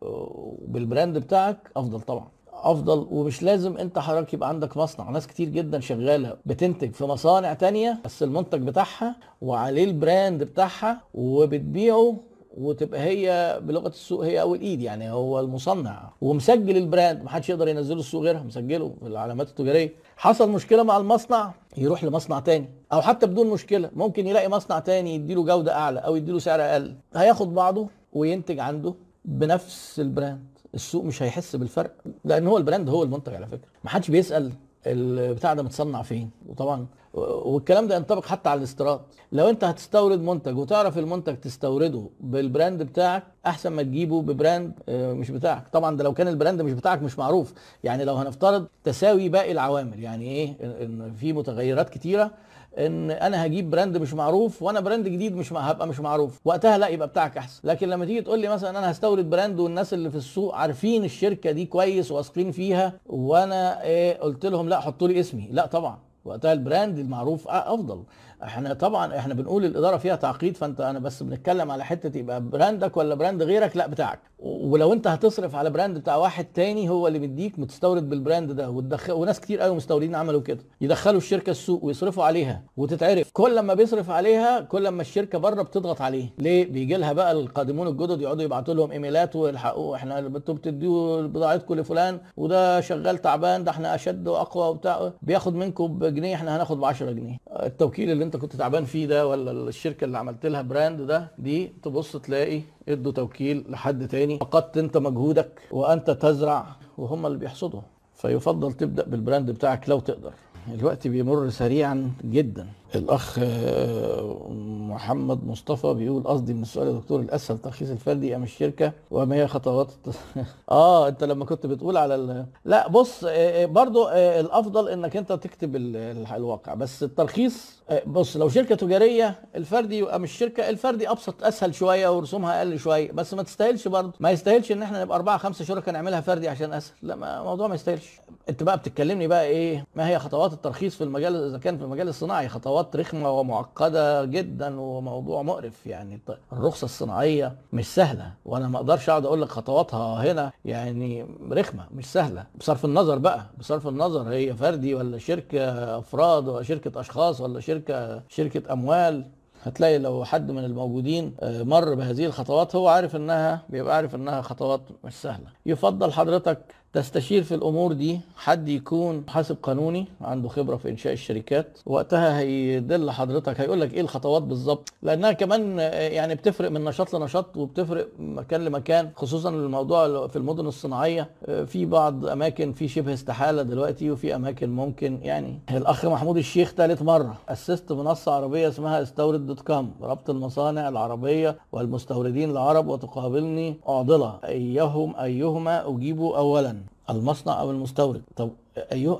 بال 0.69 0.83
brand 0.83 1.19
بتاعك 1.19 1.71
أفضل 1.77 2.01
طبعا. 2.01 2.29
أفضل 2.63 3.07
ومش 3.11 3.43
لازم 3.43 3.77
أنت 3.77 3.99
حضرتك 3.99 4.35
يبقى 4.35 4.49
عندك 4.49 4.77
مصنع. 4.77 5.11
ناس 5.11 5.27
كتير 5.27 5.49
جدا 5.49 5.81
شغالة 5.81 6.37
بتنتج 6.47 6.93
في 6.93 7.05
مصانع 7.05 7.55
تانية 7.55 8.01
بس 8.05 8.23
المنتج 8.23 8.63
بتاعها 8.63 9.17
وعليه 9.41 9.85
ال 9.85 9.94
brand 9.94 10.43
بتاعها 10.43 11.01
وبتبيعه 11.15 12.17
وتبقى 12.57 13.01
هي 13.01 13.59
بلغة 13.63 13.89
السوق 13.89 14.25
هي 14.25 14.41
أول 14.41 14.61
إيد 14.61 14.83
يعني 14.83 15.11
هو 15.11 15.41
المصنع. 15.41 16.13
ومسجل 16.21 16.77
ال 16.77 16.84
brand 16.84 17.23
محدش 17.23 17.51
يقدر 17.51 17.69
ينزله 17.69 18.01
السوق 18.01 18.23
غيرها 18.23 18.43
مسجله 18.43 18.95
في 19.01 19.07
العلامات 19.07 19.49
التجارية. 19.49 19.93
حصل 20.17 20.51
مشكلة 20.51 20.83
مع 20.83 20.97
المصنع 20.97 21.53
يروح 21.77 22.05
لمصنع 22.05 22.41
تاني. 22.41 22.69
أو 22.93 23.03
حتى 23.03 23.27
بدون 23.27 23.47
مشكلة 23.47 23.91
ممكن 23.97 24.27
يلاقي 24.27 24.49
مصنع 24.49 24.79
تاني 24.79 25.15
يديله 25.15 25.45
جودة 25.45 25.75
أعلى 25.75 26.01
أو 26.01 26.17
يديله 26.17 26.39
سعر 26.39 26.61
أقل. 26.61 26.95
هياخد 27.15 27.55
بعضه 27.55 27.89
وينتج 28.13 28.59
عنده 28.59 28.95
بنفس 29.25 30.01
ال 30.01 30.09
brand. 30.09 30.58
السوق 30.75 31.05
مش 31.05 31.23
هيحس 31.23 31.57
بالفرق 31.57 31.93
لأن 32.25 32.47
هو 32.47 32.57
ال 32.59 32.64
brand 32.64 32.89
هو 32.89 33.03
المنتج 33.03 33.35
على 33.35 33.47
فكرة. 33.47 33.69
ما 33.85 33.91
حدش 33.91 34.11
بيسأل 34.11 34.53
البتاع 34.87 35.55
ده 35.55 35.63
متصنع 35.63 36.03
فين. 36.03 36.31
وطبعا 36.49 36.87
والكلام 37.15 37.87
ده 37.89 37.97
ينطبق 37.97 38.25
حتى 38.27 38.49
على 38.49 38.59
الاستيراد. 38.59 39.01
لو 39.33 39.49
أنت 39.49 39.65
هتستورد 39.65 40.21
منتج 40.21 40.59
وتعرف 40.59 40.99
المنتج 40.99 41.37
تستورده 41.37 42.09
بال 42.21 42.38
brand 42.38 42.83
بتاعك 42.83 43.23
أحسن 43.47 43.71
ما 43.73 43.83
تجيبه 43.83 44.23
ب 44.23 44.31
brand 44.31 44.73
آه، 44.89 45.13
مش 45.13 45.31
بتاعك. 45.31 45.69
طبعا 45.69 45.97
ده 45.97 46.05
لو 46.05 46.15
كان 46.15 46.29
ال 46.29 46.34
brand 46.34 46.63
مش 46.63 46.73
بتاعك 46.73 47.03
مش 47.03 47.19
معروف. 47.19 47.55
يعني 47.85 48.05
لو 48.05 48.15
هنفترض 48.15 48.67
تساوي 48.85 49.29
باقي 49.29 49.53
العوامل 49.53 50.03
يعني 50.03 50.25
إيه؟ 50.25 50.57
إن 50.61 51.15
في 51.15 51.33
متغيرات 51.33 51.91
كتيرة 51.91 52.31
إن 52.79 53.11
أنا 53.11 53.47
هجيب 53.47 53.71
brand 53.71 53.97
مش 53.97 54.15
معروف 54.15 54.63
وأنا 54.63 54.81
brand 54.81 55.09
جديد 55.09 55.37
مش 55.37 55.53
هبقى 55.53 55.87
مش 55.89 56.01
معروف. 56.01 56.41
وقتها 56.45 56.79
لا 56.79 56.89
يبقى 56.89 57.09
بتاعك 57.09 57.37
أحسن. 57.37 57.61
لكن 57.65 57.89
لما 57.89 58.05
تيجي 58.05 58.23
تقول 58.23 58.39
لي 58.41 58.49
مثلا 58.49 58.79
أنا 58.79 58.91
هستورد 58.91 59.31
brand 59.31 59.61
والناس 59.61 59.95
اللي 59.95 60.11
في 60.11 60.17
السوق 60.17 60.55
عارفين 60.55 61.05
الشركة 61.05 61.51
دي 61.51 61.65
كويس 61.67 62.13
واثقين 62.13 62.53
فيها 62.53 62.93
وأنا 63.07 63.83
إيه 63.83 64.19
قلت 64.21 64.47
لهم 64.47 64.69
لا 64.69 64.81
حطوا 64.81 65.09
لي 65.09 65.21
اسمي. 65.21 65.49
لا 65.51 65.67
طبعا. 65.67 65.99
وقتها 66.25 66.53
ال 66.53 66.60
brand 66.60 66.99
المعروف 66.99 67.49
أفضل. 67.49 68.03
إحنا 68.43 68.75
طبعا 68.75 69.17
إحنا 69.19 69.35
بنقول 69.35 69.65
الإدارة 69.65 69.97
فيها 69.97 70.17
تعقيد 70.17 70.57
فأنت 70.57 70.81
أنا 70.81 70.99
بس 70.99 71.23
بنتكلم 71.23 71.71
على 71.71 71.85
حتة 71.85 72.19
يبقى 72.19 72.41
brand 72.41 72.87
ك 72.87 72.97
ولا 72.97 73.15
brand 73.15 73.43
غيرك؟ 73.43 73.77
لا 73.77 73.87
بتاعك. 73.87 74.21
ولو 74.39 74.93
أنت 74.93 75.07
هتصرف 75.07 75.55
على 75.55 75.71
brand 75.71 75.99
بتاع 75.99 76.17
واحد 76.17 76.45
تاني 76.45 76.89
هو 76.89 77.09
اللي 77.09 77.19
بيديك 77.19 77.59
متستورد 77.59 78.09
بال 78.09 78.21
brand 78.21 78.53
ده 78.53 78.71
وتدخل 78.71 79.13
وناس 79.13 79.41
كتير 79.41 79.61
قوي 79.61 79.77
مستوردين 79.77 80.15
عملوا 80.15 80.41
كده. 80.41 80.59
يدخلوا 80.81 81.17
الشركة 81.19 81.51
السوق 81.51 81.85
ويصرفوا 81.85 82.25
عليها 82.25 82.63
وتتعرف. 82.77 83.31
كل 83.33 83.61
ما 83.61 83.75
بيصرف 83.75 84.11
عليها 84.11 84.61
كل 84.61 84.89
ما 84.89 85.01
الشركة 85.03 85.39
بره 85.39 85.63
بتضغط 85.63 86.01
عليه. 86.01 86.31
ليه؟ 86.39 86.73
بيجي 86.73 86.97
لها 86.97 87.13
بقى 87.13 87.33
القادمون 87.33 87.89
الجدد 87.89 88.21
يقعدوا 88.21 88.43
يبعتوا 88.43 88.75
لهم 88.75 88.91
إيميلات 88.91 89.37
ويلحقوا 89.37 89.97
إحنا 89.97 90.19
أنتوا 90.19 90.55
بتدوا 90.55 91.23
بضاعتكم 91.23 91.75
لفلان 91.75 92.21
وده 92.37 92.81
شغال 92.81 93.19
تعبان 93.19 93.65
ده 93.65 93.71
إحنا 93.71 93.95
أشد 93.95 94.29
وأقوى 94.29 94.69
وبتاع. 94.69 95.13
بياخد 95.23 95.55
منكم 95.55 95.99
بجنيه 95.99 96.35
إحنا 96.35 96.57
هناخد 96.57 96.81
ب 96.81 96.85
10 96.85 97.11
جنيه. 97.11 97.37
التوكيل 97.63 98.11
اللي 98.11 98.25
انت 98.29 98.37
كنت 98.37 98.57
تعبان 98.57 98.85
فيه 98.85 99.07
ده 99.07 99.27
ولا 99.29 99.51
الشركة 99.51 100.05
اللي 100.05 100.19
عملت 100.19 100.47
لها 100.47 100.63
brand 100.63 101.01
ده 101.03 101.29
دي 101.39 101.73
تبص 101.83 102.17
تلاقي 102.17 102.61
ادوا 102.89 103.13
توكيل 103.13 103.65
لحد 103.69 104.09
تاني. 104.09 104.39
فقدت 104.39 104.77
انت 104.79 104.97
مجهودك 104.97 105.61
وانت 105.71 106.11
تزرع 106.11 106.67
وهم 106.99 107.27
اللي 107.27 107.39
بيحصدوا. 107.39 107.81
فيفضل 108.15 108.73
تبدأ 108.73 109.05
بال 109.05 109.18
brand 109.18 109.51
بتاعك 109.51 109.89
لو 109.89 110.01
تقدر. 110.01 110.33
الوقت 110.75 111.09
بيمر 111.09 111.51
سريعا 111.51 112.11
جدا. 112.25 112.67
الأخ 112.95 113.39
آه، 113.43 114.47
محمد 114.89 115.45
مصطفى 115.47 115.95
بيقول 115.95 116.23
قصدي 116.23 116.55
من 116.55 116.63
السؤال 116.63 116.89
يا 116.89 116.93
دكتور 116.93 117.21
الأسهل 117.21 117.59
ترخيص 117.59 117.91
الفردي 117.91 118.37
ام 118.37 118.43
الشركة 118.43 118.93
وما 119.11 119.37
هي 119.37 119.49
خطوات 119.49 119.93
آه 120.71 121.09
أنت 121.09 121.25
لما 121.25 121.45
كنت 121.45 121.67
بتقول 121.67 121.97
على 121.97 122.15
ال... 122.15 122.47
لا 122.65 122.89
بص 122.89 123.25
آه، 123.25 123.31
آه، 123.31 123.67
برضو 123.67 124.09
الأفضل 124.09 124.89
إنك 124.89 125.17
أنت 125.17 125.33
تكتب 125.33 125.77
الواقع 125.77 126.75
بس 126.75 127.03
الترخيص 127.03 127.79
بص 128.07 128.37
لو 128.37 128.49
شركة 128.49 128.75
تجارية 128.75 129.41
الفردي 129.55 129.99
يبقى 129.99 130.21
مش 130.21 130.33
شركه 130.33 130.69
الفردي 130.69 131.11
أبسط 131.11 131.45
أسهل 131.45 131.75
شوية 131.75 132.17
ورسومها 132.17 132.59
أقل 132.59 132.79
شوية 132.79 133.13
بس 133.13 133.35
ما 133.35 133.43
تستاهلش 133.43 133.89
برضه 133.89 134.13
ما 134.21 134.31
يستاهلش 134.31 134.73
إن 134.73 134.83
إحنا 134.83 135.03
نبقى 135.03 135.17
أربعة 135.17 135.39
خمسة 135.39 135.65
شركاء 135.65 135.95
نعملها 135.95 136.21
فردي 136.21 136.49
عشان 136.49 136.73
أسهل 136.73 136.95
لا 137.03 137.15
الموضوع 137.41 137.69
ما 137.69 137.75
يستاهلش. 137.75 138.21
أنت 138.49 138.63
بقى 138.63 138.79
بتتكلمني 138.79 139.27
بقى 139.27 139.45
إيه 139.47 139.87
ما 139.97 140.09
هي 140.09 140.19
خطوات 140.19 140.53
الترخيص 140.53 140.97
في 140.97 141.05
المجال 141.05 141.37
إذا 141.49 141.59
كان 141.59 141.79
في 141.79 141.85
المجال 141.85 142.09
الصناعي 142.09 142.49
خطوات 142.49 142.78
خطوات 142.79 142.97
رخمة 142.97 143.31
ومعقدة 143.31 144.25
جدا 144.25 144.81
وموضوع 144.81 145.43
مقرف 145.43 145.87
يعني. 145.87 146.21
الرخصة 146.53 146.85
الصناعية 146.85 147.57
مش 147.73 147.87
سهلة 147.95 148.33
وأنا 148.45 148.69
ما 148.69 148.77
أقدرش 148.77 149.09
أقعد 149.11 149.25
أقول 149.27 149.43
لك 149.43 149.49
خطواتها 149.49 150.33
هنا 150.33 150.53
يعني 150.65 151.27
رخمة 151.51 151.87
مش 151.95 152.07
سهلة. 152.07 152.45
بصرف 152.61 152.85
النظر 152.85 153.19
بقى 153.19 153.47
بصرف 153.59 153.89
النظر 153.89 154.29
هي 154.29 154.55
فردي 154.55 154.95
ولا 154.95 155.19
شركة 155.19 155.99
أفراد 155.99 156.49
ولا 156.49 156.63
شركة 156.63 157.01
أشخاص 157.01 157.41
ولا 157.41 157.61
شركة 157.61 158.23
شركة 158.29 158.73
أموال؟ 158.73 159.25
هتلاقي 159.63 159.99
لو 159.99 160.25
حد 160.25 160.51
من 160.51 160.65
الموجودين 160.65 161.35
آه، 161.41 161.63
مر 161.63 161.95
بهذه 161.95 162.27
الخطوات 162.27 162.77
هو 162.77 162.89
عارف 162.89 163.17
إنها 163.17 163.63
بيبقى 163.69 163.97
عارف 163.97 164.15
إنها 164.15 164.43
خطوات 164.43 164.81
مش 165.05 165.15
سهلة. 165.15 165.47
يفضل 165.67 166.13
حضرتك 166.13 166.59
تستشير 167.03 167.43
في 167.43 167.55
الأمور 167.55 167.93
دي 167.93 168.21
حد 168.37 168.69
يكون 168.69 169.25
محاسب 169.27 169.57
قانوني 169.63 170.07
عنده 170.21 170.49
خبرة 170.49 170.77
في 170.77 170.89
إنشاء 170.89 171.13
الشركات 171.13 171.79
وقتها 171.87 172.39
هيدل 172.39 173.11
حضرتك 173.11 173.61
هيقول 173.61 173.81
لك 173.81 173.95
إيه 173.95 174.01
الخطوات 174.01 174.43
بالظبط؟ 174.43 174.93
لأنها 175.03 175.33
كمان 175.33 175.79
يعني 176.13 176.35
بتفرق 176.35 176.71
من 176.71 176.85
نشاط 176.85 177.15
لنشاط 177.17 177.57
وبتفرق 177.57 178.09
مكان 178.19 178.65
لمكان 178.65 179.11
خصوصا 179.17 179.51
الموضوع 179.51 180.27
في 180.27 180.37
المدن 180.37 180.67
الصناعية 180.67 181.31
في 181.67 181.87
بعض 181.87 182.27
أماكن 182.27 182.73
في 182.73 182.89
شبه 182.89 183.13
استحالة 183.15 183.63
دلوقتي 183.63 184.11
وفي 184.11 184.35
أماكن 184.35 184.71
ممكن 184.71 185.19
يعني 185.23 185.59
الأخ 185.71 186.07
محمود 186.07 186.37
الشيخ 186.37 186.71
ثالث 186.73 187.03
مرة 187.03 187.37
أسست 187.49 187.93
منصة 187.93 188.33
عربية 188.33 188.69
اسمها 188.69 189.03
استورد 189.03 189.47
dot 189.47 189.61
com 189.61 189.91
ربط 190.03 190.31
المصانع 190.31 190.89
العربية 190.89 191.57
والمستوردين 191.73 192.51
العرب 192.51 192.89
وتقابلني 192.89 193.77
معضلة 193.89 194.39
ايهم 194.45 195.17
أيهما 195.17 195.89
أجيب 195.97 196.21
اولا. 196.23 196.77
المصنع 197.11 197.61
أو 197.61 197.71
المستورد. 197.71 198.23
طب 198.37 198.51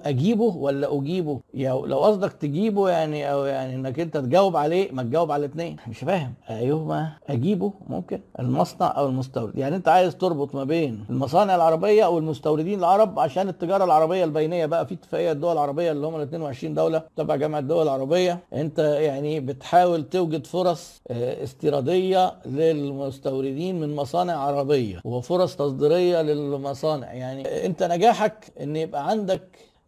أجيبه 0.05 0.45
ولا 0.45 0.99
أجيبه؟ 0.99 1.41
يعني 1.55 1.81
لو 1.87 1.99
قصدك 1.99 2.33
تجيبه 2.33 2.89
يعني 2.91 3.33
أو 3.33 3.45
يعني 3.45 3.75
إنك 3.75 4.01
أنت 4.01 4.17
تجاوب 4.17 4.57
عليه 4.57 4.93
ما 4.93 5.03
تجاوب 5.03 5.33
على 5.33 5.45
الاثنين 5.45 5.77
مش 5.89 5.99
فاهم. 5.99 6.35
ايهما 6.51 7.13
أجيبه 7.29 7.73
ممكن. 7.89 8.21
المصنع 8.41 8.95
أو 8.99 9.07
المستورد. 9.07 9.59
يعني 9.59 9.77
أنت 9.77 9.89
عايز 9.89 10.17
تربط 10.17 10.55
ما 10.55 10.65
بين 10.65 11.05
المصانع 11.11 11.55
العربية 11.55 12.05
أو 12.05 12.19
المستوردين 12.19 12.79
العرب 12.79 13.19
عشان 13.19 13.49
التجارة 13.49 13.85
العربية 13.85 14.25
البينية 14.25 14.67
بقى. 14.67 14.87
في 14.87 14.95
اتفاقية 14.95 15.33
الدول 15.33 15.53
العربية 15.53 15.93
اللي 15.93 16.07
هم 16.07 16.17
ال 16.17 16.21
22 16.21 16.75
دولة 16.75 17.03
تبع 17.17 17.37
جامعة 17.37 17.59
الدول 17.59 17.83
العربية. 17.83 18.39
أنت 18.53 18.79
يعني 18.79 19.41
بتحاول 19.41 20.05
توجد 20.05 20.47
فرص 20.47 21.03
آه، 21.11 21.43
استيرادية 21.45 22.35
للمستوردين 22.47 23.81
من 23.81 23.97
مصانع 23.97 24.37
عربية 24.37 25.01
وفرص 25.05 25.57
تصديرية 25.57 26.23
للمصانع. 26.23 27.13
يعني 27.13 27.67
أنت 27.67 27.83
نجاحك 27.83 28.53
إن 28.61 28.77
يبقى 28.77 29.09
عندك 29.09 29.43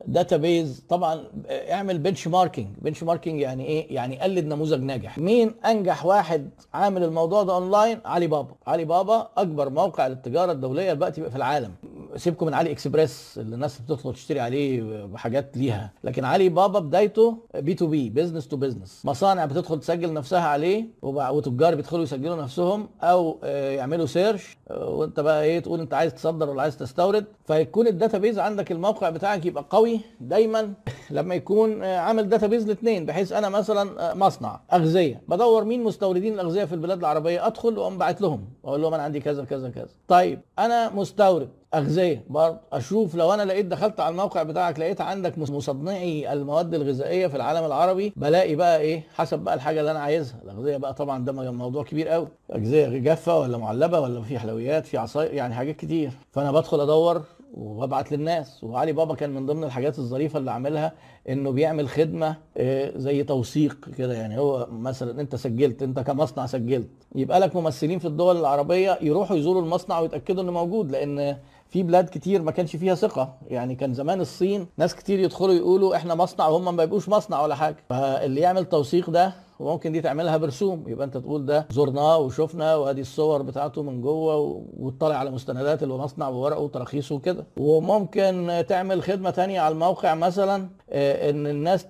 database 0.06 0.82
طبعا 0.88 1.24
اعمل 1.50 1.98
benchmarking 1.98 2.68
benchmarking 2.78 3.40
يعني 3.40 3.66
إيه؟ 3.66 3.94
يعني 3.94 4.20
قلد 4.20 4.44
نموذج 4.46 4.82
ناجح. 4.82 5.18
مين 5.18 5.54
أنجح 5.66 6.06
واحد 6.06 6.50
عامل 6.74 7.04
الموضوع 7.04 7.42
ده 7.42 7.54
اونلاين 7.54 7.98
علي 8.04 8.26
بابا. 8.26 8.54
علي 8.66 8.84
بابا 8.84 9.28
أكبر 9.36 9.70
موقع 9.70 10.06
للتجارة 10.06 10.52
الدولية 10.52 10.92
دلوقتي 10.92 11.30
في 11.30 11.36
العالم. 11.36 11.70
سيبكم 12.16 12.46
من 12.46 12.54
علي 12.54 12.70
اكسبريس 12.70 13.38
اللي 13.38 13.54
الناس 13.54 13.78
بتدخل 13.80 14.12
تشتري 14.14 14.40
عليه 14.40 14.82
بحاجات 15.04 15.56
ليها. 15.56 15.92
لكن 16.04 16.24
علي 16.24 16.48
بابا 16.48 16.78
بدايته 16.78 17.36
B2B 17.54 17.74
business 17.74 18.48
to 18.48 18.56
business 18.56 19.02
مصانع 19.04 19.44
بتدخل 19.44 19.80
تسجل 19.80 20.12
نفسها 20.12 20.40
عليه 20.48 20.84
وتجار 21.02 21.74
بيدخلوا 21.74 22.02
يسجلوا 22.02 22.42
نفسهم 22.42 22.88
أو 23.02 23.38
آه، 23.44 23.70
يعملوا 23.70 24.06
search 24.06 24.56
آه، 24.70 24.88
وانت 24.88 25.20
بقى 25.20 25.44
إيه؟ 25.44 25.60
تقول 25.60 25.80
أنت 25.80 25.94
عايز 25.94 26.14
تصدر 26.14 26.50
ولا 26.50 26.62
عايز 26.62 26.76
تستورد. 26.76 27.24
فيكون 27.46 27.86
ال 27.86 27.92
database 27.92 28.38
عندك 28.38 28.72
الموقع 28.72 29.10
بتاعك 29.10 29.46
يبقى 29.46 29.64
قوي 29.70 29.89
دايما 30.20 30.72
لما 31.10 31.34
يكون 31.34 31.82
آه، 31.84 31.98
عامل 31.98 32.28
داتابيز 32.28 32.64
الاثنين 32.64 33.06
بحيث 33.06 33.32
أنا 33.32 33.48
مثلا 33.48 34.14
مصنع 34.14 34.60
أغذية 34.72 35.22
بدور 35.28 35.64
مين 35.64 35.84
مستوردين 35.84 36.34
الأغذية 36.34 36.64
في 36.64 36.72
البلاد 36.74 36.98
العربية 36.98 37.46
أدخل 37.46 37.78
وأقوم 37.78 37.98
باعت 37.98 38.20
لهم 38.20 38.44
وأقول 38.62 38.82
لهم 38.82 38.94
أنا 38.94 39.02
عندي 39.02 39.20
كذا 39.20 39.44
كذا 39.44 39.70
كذا 39.70 39.88
طيب 40.08 40.40
أنا 40.58 40.90
مستورد 40.94 41.48
أغذية 41.74 42.24
برضه 42.30 42.58
أشوف 42.72 43.14
لو 43.14 43.34
أنا 43.34 43.42
لقيت 43.42 43.66
دخلت 43.66 44.00
على 44.00 44.12
الموقع 44.12 44.42
بتاعك 44.42 44.78
لقيت 44.80 45.00
عندك 45.00 45.38
مصنعي 45.38 46.32
المواد 46.32 46.74
الغذائية 46.74 47.26
في 47.26 47.36
العالم 47.36 47.64
العربي 47.66 48.12
بلاقي 48.16 48.54
بقى 48.54 48.78
إيه 48.80 49.02
حسب 49.14 49.38
بقى 49.38 49.54
الحاجة 49.54 49.80
اللي 49.80 49.90
أنا 49.90 50.00
عايزها. 50.00 50.36
الأغذية 50.44 50.76
بقى 50.76 50.94
طبعا 50.94 51.24
ده 51.24 51.32
موضوع 51.52 51.84
كبير 51.84 52.08
قوي 52.08 52.28
أغذية 52.54 52.98
جافة 52.98 53.38
ولا 53.38 53.58
معلبة 53.58 54.00
ولا 54.00 54.22
في 54.22 54.38
حلويات 54.38 54.86
في 54.86 54.98
عصاير 54.98 55.34
يعني 55.34 55.54
حاجات 55.54 55.76
كتير. 55.76 56.10
فأنا 56.32 56.52
بدخل 56.52 56.80
أدور 56.80 57.22
وببعت 57.54 58.12
للناس. 58.12 58.64
وعلي 58.64 58.92
بابا 58.92 59.14
كان 59.14 59.30
من 59.30 59.46
ضمن 59.46 59.64
الحاجات 59.64 59.98
الظريفة 59.98 60.38
اللي 60.38 60.50
عاملها 60.50 60.92
إنه 61.28 61.50
بيعمل 61.50 61.88
خدمة 61.88 62.36
آه، 62.56 62.92
زي 62.98 63.22
توثيق 63.24 63.88
كده. 63.98 64.14
يعني 64.14 64.38
هو 64.38 64.66
مثلا 64.70 65.20
أنت 65.20 65.36
سجلت 65.36 65.82
أنت 65.82 66.00
كمصنع 66.00 66.46
سجلت. 66.46 66.88
يبقى 67.14 67.40
لك 67.40 67.56
ممثلين 67.56 67.98
في 67.98 68.04
الدول 68.04 68.36
العربية 68.36 68.98
يروحوا 69.02 69.36
يزوروا 69.36 69.62
المصنع 69.62 69.98
ويتأكدوا 70.00 70.42
إنه 70.42 70.52
موجود 70.52 70.90
لأن 70.90 71.36
في 71.68 71.82
بلاد 71.82 72.08
كتير 72.08 72.42
ما 72.42 72.50
كانش 72.50 72.76
فيها 72.76 72.94
ثقة. 72.94 73.36
يعني 73.48 73.74
كان 73.74 73.94
زمان 73.94 74.20
الصين 74.20 74.66
ناس 74.76 74.94
كتير 74.94 75.18
يدخلوا 75.18 75.54
يقولوا 75.54 75.96
إحنا 75.96 76.14
مصنع 76.14 76.48
وهم 76.48 76.76
ما 76.76 76.82
يبقوش 76.82 77.08
مصنع 77.08 77.42
ولا 77.42 77.54
حاجة. 77.54 77.76
فاللي 77.88 78.40
يعمل 78.40 78.64
توثيق 78.64 79.10
ده 79.10 79.32
وممكن 79.60 79.92
دي 79.92 80.00
تعملها 80.00 80.36
برسوم 80.36 80.84
يبقى 80.88 81.06
انت 81.06 81.16
تقول 81.16 81.46
ده 81.46 81.66
زرناه 81.70 82.18
وشفنا 82.18 82.76
وادي 82.76 83.00
الصور 83.00 83.42
بتاعته 83.42 83.82
من 83.82 84.00
جوه 84.00 84.64
وتطلع 84.76 85.14
على 85.16 85.30
مستندات 85.30 85.82
اللي 85.82 85.94
مصنع 85.94 86.30
بورقه 86.30 86.60
وتراخيصه 86.60 87.14
وكده. 87.14 87.46
وممكن 87.58 88.64
تعمل 88.68 89.02
خدمة 89.02 89.30
تانية 89.30 89.60
على 89.60 89.72
الموقع 89.72 90.14
مثلا 90.14 90.68
آه، 90.90 91.30
إن 91.30 91.46
الناس 91.46 91.88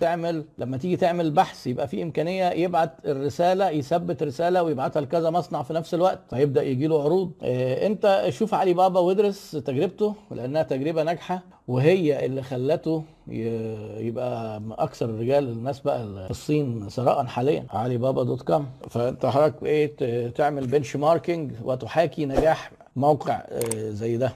تعمل 0.00 0.44
لما 0.58 0.76
تيجي 0.76 0.96
تعمل 0.96 1.30
بحث 1.30 1.66
يبقى 1.66 1.88
في 1.88 2.02
إمكانية 2.02 2.50
يبعت 2.50 2.92
الرسالة 3.04 3.70
يثبت 3.70 4.22
رسالة 4.22 4.62
ويبعتها 4.62 5.00
لكذا 5.00 5.30
مصنع 5.30 5.62
في 5.62 5.72
نفس 5.74 5.94
الوقت. 5.94 6.18
فيبدأ 6.30 6.62
يجي 6.62 6.86
له 6.86 7.02
عروض. 7.04 7.32
آه، 7.42 7.86
انت 7.86 8.24
شوف 8.28 8.54
علي 8.54 8.74
بابا 8.74 9.00
وادرس 9.00 9.50
تجربته 9.50 10.14
لأنها 10.30 10.62
تجربة 10.62 11.02
ناجحة 11.02 11.42
وهي 11.68 12.26
اللي 12.26 12.42
خلته 12.42 13.02
يبقى 13.98 14.62
أكثر 14.70 15.06
الرجال 15.10 15.48
الناس 15.48 15.80
بقى 15.80 16.24
في 16.24 16.30
الصين 16.30 16.88
ثراء 16.88 17.24
حاليا. 17.26 17.66
علي 17.70 17.96
بابا 17.98 18.22
dot 18.22 18.42
com 18.42 18.66
فأنت 18.90 19.26
حضرتك 19.26 19.62
إيه 19.62 20.28
تعمل 20.28 20.66
benchmarking 20.66 21.52
وتحاكي 21.64 22.26
نجاح 22.26 22.70
موقع 22.96 23.34
آه، 23.48 23.90
زي 23.90 24.16
ده. 24.16 24.32